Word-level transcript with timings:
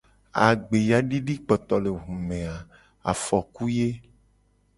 Agbeyadidikpotolehume 0.45 2.39
a 2.53 2.55
afoku 3.11 3.63
ye. 3.77 3.89